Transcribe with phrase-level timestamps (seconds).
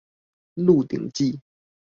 [0.55, 1.39] 鹿鼎記